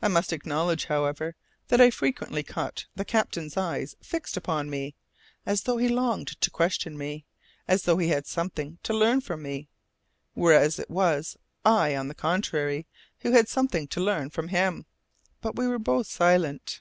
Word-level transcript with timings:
I 0.00 0.08
must 0.08 0.32
acknowledge, 0.32 0.86
however, 0.86 1.34
that 1.66 1.78
I 1.78 1.90
frequently 1.90 2.42
caught 2.42 2.86
the 2.96 3.04
captain's 3.04 3.54
eyes 3.54 3.96
fixed 4.00 4.34
upon 4.34 4.70
me, 4.70 4.94
as 5.44 5.64
though 5.64 5.76
he 5.76 5.90
longed 5.90 6.40
to 6.40 6.50
question 6.50 6.96
me, 6.96 7.26
as 7.66 7.82
though 7.82 7.98
he 7.98 8.08
had 8.08 8.26
something 8.26 8.78
to 8.82 8.94
learn 8.94 9.20
from 9.20 9.42
me, 9.42 9.68
whereas 10.32 10.78
it 10.78 10.88
was 10.90 11.36
I, 11.66 11.94
on 11.94 12.08
the 12.08 12.14
contrary, 12.14 12.86
who 13.18 13.32
had 13.32 13.46
something 13.46 13.86
to 13.88 14.00
learn 14.00 14.30
from 14.30 14.48
him. 14.48 14.86
But 15.42 15.56
we 15.56 15.66
were 15.68 15.78
both 15.78 16.06
silent. 16.06 16.80